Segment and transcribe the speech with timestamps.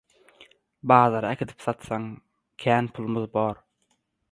[0.91, 2.09] Bazara äkidip satsak,
[2.65, 3.65] kän pulumyz bor.